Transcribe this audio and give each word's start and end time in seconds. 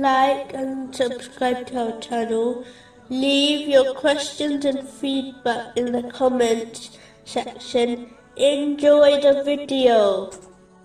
like 0.00 0.54
and 0.54 0.94
subscribe 0.94 1.66
to 1.68 1.92
our 1.92 2.00
channel. 2.00 2.64
Leave 3.08 3.68
your 3.68 3.94
questions 3.94 4.64
and 4.64 4.88
feedback 4.88 5.76
in 5.76 5.92
the 5.92 6.04
comments 6.10 6.98
section. 7.24 8.14
Enjoy 8.36 9.20
the 9.20 9.42
video. 9.44 10.30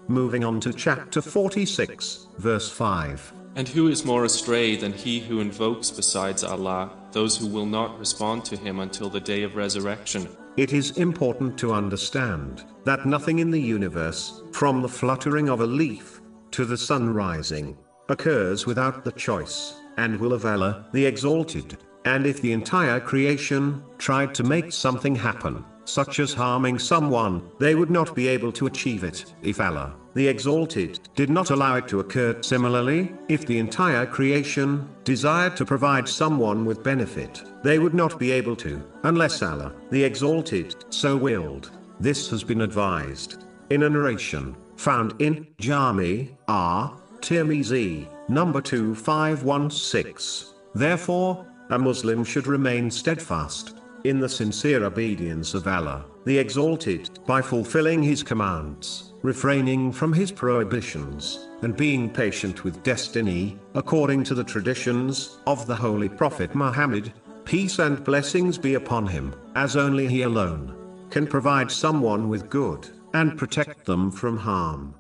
Moving 0.08 0.44
on 0.44 0.60
to 0.62 0.74
chapter 0.74 1.22
46, 1.22 2.28
verse 2.38 2.72
5. 2.72 3.34
And 3.56 3.68
who 3.68 3.88
is 3.88 4.06
more 4.06 4.26
astray 4.26 4.76
than 4.76 4.94
he 4.94 5.20
who 5.20 5.40
invokes 5.40 5.90
besides 5.90 6.44
Allah 6.44 6.92
those 7.12 7.38
who 7.38 7.48
will 7.48 7.66
not 7.66 7.98
respond 7.98 8.46
to 8.46 8.56
him 8.58 8.80
until 8.80 9.10
the 9.10 9.20
day 9.20 9.44
of 9.44 9.56
resurrection? 9.56 10.28
It 10.58 10.74
is 10.74 10.98
important 10.98 11.58
to 11.60 11.74
understand 11.74 12.64
that 12.84 13.06
nothing 13.06 13.40
in 13.40 13.52
the 13.52 13.62
universe, 13.62 14.42
from 14.52 14.82
the 14.82 14.90
fluttering 14.90 15.50
of 15.50 15.62
a 15.62 15.68
leaf 15.68 16.22
to 16.52 16.66
the 16.66 16.78
sun 16.78 17.14
rising, 17.14 17.78
occurs 18.10 18.66
without 18.66 19.04
the 19.04 19.12
choice 19.12 19.76
and 19.98 20.20
will 20.20 20.34
of 20.34 20.46
Allah, 20.46 20.86
the 20.94 21.06
Exalted. 21.06 21.78
And 22.06 22.26
if 22.26 22.42
the 22.42 22.54
entire 22.54 23.00
creation 23.00 23.84
tried 23.98 24.34
to 24.36 24.44
make 24.44 24.72
something 24.72 25.16
happen, 25.16 25.66
such 25.84 26.20
as 26.20 26.34
harming 26.34 26.80
someone, 26.80 27.50
they 27.60 27.76
would 27.76 27.90
not 27.90 28.16
be 28.16 28.28
able 28.28 28.52
to 28.54 28.68
achieve 28.68 29.04
it, 29.04 29.34
if 29.42 29.60
Allah, 29.60 29.96
the 30.14 30.28
Exalted, 30.28 31.00
did 31.16 31.30
not 31.30 31.50
allow 31.50 31.76
it 31.76 31.88
to 31.90 32.00
occur. 32.00 32.38
Similarly, 32.42 33.14
if 33.28 33.46
the 33.46 33.58
entire 33.58 34.06
creation 34.06 34.88
desired 35.04 35.56
to 35.58 35.66
provide 35.66 36.08
someone 36.08 36.66
with 36.66 36.84
benefit, 36.84 37.44
they 37.64 37.80
would 37.80 37.94
not 37.94 38.20
be 38.20 38.32
able 38.32 38.56
to, 38.58 38.82
unless 39.04 39.42
Allah, 39.42 39.74
the 39.92 40.04
Exalted, 40.04 40.76
so 40.90 41.18
willed. 41.18 41.72
This 42.00 42.30
has 42.30 42.44
been 42.44 42.62
advised 42.62 43.46
in 43.70 43.84
a 43.84 43.90
narration 43.90 44.56
found 44.76 45.20
in 45.20 45.48
Jami 45.58 46.38
At. 46.48 46.92
Tirmizi, 47.22 48.08
number 48.30 48.62
2516. 48.62 50.54
Therefore, 50.74 51.46
a 51.70 51.78
Muslim 51.80 52.24
should 52.24 52.48
remain 52.48 52.90
steadfast 52.90 53.80
in 54.04 54.20
the 54.20 54.30
sincere 54.30 54.86
obedience 54.86 55.54
of 55.54 55.68
Allah, 55.68 56.06
the 56.26 56.38
Exalted, 56.38 57.20
by 57.26 57.42
fulfilling 57.42 58.02
His 58.04 58.24
commands, 58.24 59.14
refraining 59.22 59.92
from 59.92 60.14
His 60.14 60.32
prohibitions, 60.32 61.48
and 61.62 61.76
being 61.76 62.10
patient 62.10 62.64
with 62.64 62.84
destiny, 62.84 63.58
according 63.76 64.24
to 64.26 64.36
the 64.36 64.44
traditions 64.44 65.38
of 65.48 65.66
the 65.68 65.76
Holy 65.76 66.10
Prophet 66.10 66.56
Muhammad, 66.56 67.12
peace 67.44 67.80
and 67.80 68.04
blessings 68.04 68.58
be 68.58 68.76
upon 68.76 69.08
him, 69.08 69.34
as 69.56 69.76
only 69.76 70.08
he 70.08 70.24
alone 70.24 70.74
can 71.10 71.26
provide 71.26 71.72
someone 71.72 72.30
with 72.30 72.50
good, 72.50 72.90
and 73.14 73.38
protect 73.38 73.86
them 73.86 74.12
from 74.12 74.38
harm. 74.38 74.94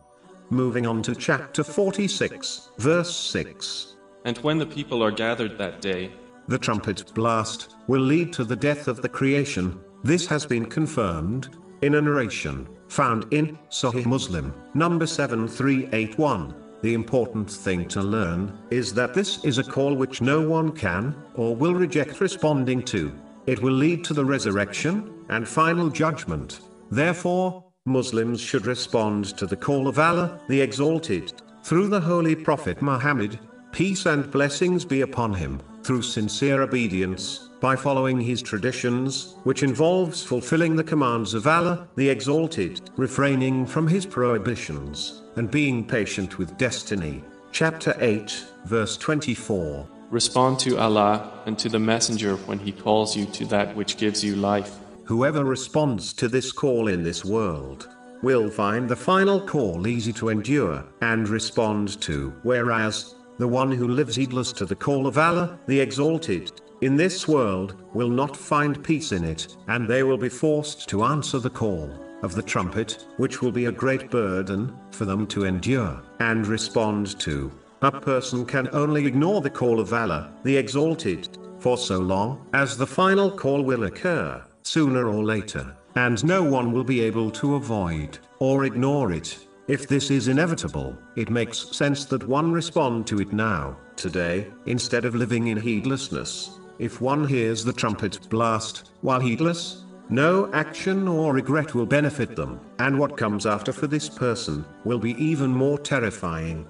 Moving 0.49 0.87
on 0.87 1.01
to 1.03 1.13
chapter 1.13 1.61
46, 1.61 2.69
verse 2.77 3.13
6. 3.13 3.95
And 4.23 4.37
when 4.37 4.57
the 4.57 4.65
people 4.65 5.03
are 5.03 5.11
gathered 5.11 5.57
that 5.57 5.81
day, 5.81 6.11
the 6.47 6.57
trumpet 6.57 7.13
blast 7.13 7.75
will 7.87 8.01
lead 8.01 8.31
to 8.33 8.45
the 8.45 8.55
death 8.55 8.87
of 8.87 9.01
the 9.01 9.09
creation. 9.09 9.77
This 10.05 10.25
has 10.27 10.45
been 10.45 10.65
confirmed 10.65 11.49
in 11.81 11.95
a 11.95 12.01
narration 12.01 12.65
found 12.87 13.25
in 13.31 13.59
Sahih 13.69 14.05
Muslim, 14.05 14.53
number 14.73 15.05
7381. 15.05 16.55
The 16.81 16.93
important 16.93 17.51
thing 17.51 17.85
to 17.89 18.01
learn 18.01 18.57
is 18.69 18.93
that 18.93 19.13
this 19.13 19.43
is 19.43 19.57
a 19.57 19.63
call 19.63 19.95
which 19.95 20.21
no 20.21 20.47
one 20.47 20.71
can 20.71 21.13
or 21.35 21.55
will 21.55 21.73
reject 21.73 22.21
responding 22.21 22.83
to. 22.83 23.11
It 23.47 23.61
will 23.61 23.73
lead 23.73 24.05
to 24.05 24.13
the 24.13 24.23
resurrection 24.23 25.25
and 25.27 25.45
final 25.45 25.89
judgment. 25.89 26.61
Therefore, 26.89 27.65
Muslims 27.87 28.39
should 28.39 28.67
respond 28.67 29.25
to 29.37 29.45
the 29.45 29.55
call 29.55 29.87
of 29.87 29.97
Allah, 29.97 30.39
the 30.49 30.61
Exalted, 30.61 31.33
through 31.63 31.87
the 31.87 31.99
Holy 31.99 32.35
Prophet 32.35 32.81
Muhammad, 32.81 33.39
peace 33.71 34.05
and 34.05 34.29
blessings 34.29 34.85
be 34.85 35.01
upon 35.01 35.33
him, 35.33 35.59
through 35.83 36.01
sincere 36.01 36.61
obedience, 36.61 37.49
by 37.61 37.75
following 37.75 38.19
his 38.19 38.41
traditions, 38.41 39.35
which 39.43 39.63
involves 39.63 40.23
fulfilling 40.23 40.75
the 40.75 40.83
commands 40.83 41.33
of 41.33 41.47
Allah, 41.47 41.87
the 41.95 42.09
Exalted, 42.09 42.81
refraining 42.97 43.65
from 43.65 43.87
his 43.87 44.05
prohibitions, 44.05 45.23
and 45.37 45.49
being 45.49 45.87
patient 45.87 46.37
with 46.37 46.57
destiny. 46.57 47.23
Chapter 47.51 47.95
8, 47.99 48.45
verse 48.65 48.97
24. 48.97 49.87
respond 50.09 50.59
to 50.59 50.77
Allah 50.77 51.31
and 51.45 51.57
to 51.59 51.69
the 51.69 51.79
Messenger 51.79 52.35
when 52.47 52.59
he 52.59 52.71
calls 52.71 53.15
you 53.15 53.25
to 53.25 53.45
that 53.45 53.75
which 53.75 53.97
gives 53.97 54.23
you 54.23 54.35
life. 54.35 54.77
Whoever 55.07 55.45
responds 55.45 56.11
to 56.15 56.27
this 56.27 56.51
call 56.51 56.89
in 56.89 57.01
this 57.01 57.23
world 57.23 57.87
will 58.21 58.49
find 58.49 58.89
the 58.89 58.95
final 58.97 59.39
call 59.39 59.87
easy 59.87 60.11
to 60.11 60.27
endure 60.27 60.83
and 61.01 61.29
respond 61.29 62.01
to, 62.01 62.33
whereas 62.43 63.15
the 63.37 63.47
one 63.47 63.71
who 63.71 63.87
lives 63.87 64.17
heedless 64.17 64.51
to 64.51 64.65
the 64.65 64.75
call 64.75 65.07
of 65.07 65.17
Allah, 65.17 65.57
the 65.65 65.79
Exalted, 65.79 66.51
in 66.81 66.97
this 66.97 67.25
world, 67.25 67.75
will 67.93 68.09
not 68.09 68.35
find 68.35 68.83
peace 68.83 69.13
in 69.13 69.23
it, 69.23 69.55
and 69.69 69.87
they 69.87 70.03
will 70.03 70.17
be 70.17 70.27
forced 70.27 70.89
to 70.89 71.05
answer 71.05 71.39
the 71.39 71.49
call 71.49 71.89
of 72.21 72.35
the 72.35 72.43
trumpet, 72.43 73.05
which 73.15 73.41
will 73.41 73.53
be 73.53 73.67
a 73.67 73.71
great 73.71 74.11
burden 74.11 74.77
for 74.91 75.05
them 75.05 75.25
to 75.27 75.45
endure 75.45 76.01
and 76.19 76.45
respond 76.47 77.17
to. 77.21 77.49
A 77.81 77.91
person 77.91 78.45
can 78.45 78.67
only 78.73 79.05
ignore 79.05 79.39
the 79.39 79.49
call 79.49 79.79
of 79.79 79.93
Allah, 79.93 80.33
the 80.43 80.57
Exalted, 80.57 81.37
for 81.59 81.77
so 81.77 81.97
long 81.97 82.45
as 82.51 82.75
the 82.75 82.85
final 82.85 83.31
call 83.31 83.63
will 83.63 83.85
occur 83.85 84.43
sooner 84.67 85.07
or 85.07 85.23
later, 85.23 85.75
and 85.95 86.23
no 86.23 86.43
one 86.43 86.71
will 86.71 86.83
be 86.83 87.01
able 87.01 87.31
to 87.31 87.55
avoid 87.55 88.19
or 88.39 88.65
ignore 88.65 89.13
it. 89.13 89.47
If 89.67 89.87
this 89.87 90.11
is 90.11 90.27
inevitable, 90.27 90.97
it 91.15 91.29
makes 91.29 91.75
sense 91.75 92.05
that 92.05 92.27
one 92.27 92.51
respond 92.51 93.07
to 93.07 93.19
it 93.19 93.33
now, 93.33 93.77
today, 93.95 94.47
instead 94.65 95.05
of 95.05 95.15
living 95.15 95.47
in 95.47 95.57
heedlessness. 95.57 96.59
If 96.79 97.01
one 97.01 97.27
hears 97.27 97.63
the 97.63 97.73
trumpet 97.73 98.29
blast, 98.29 98.91
while 99.01 99.19
heedless, 99.19 99.83
no 100.09 100.49
action 100.53 101.07
or 101.07 101.33
regret 101.33 101.73
will 101.73 101.85
benefit 101.85 102.35
them, 102.35 102.59
and 102.79 102.97
what 102.97 103.17
comes 103.17 103.45
after 103.45 103.73
for 103.73 103.87
this 103.87 104.07
person 104.07 104.63
will 104.85 104.99
be 104.99 105.21
even 105.21 105.49
more 105.49 105.77
terrifying. 105.77 106.65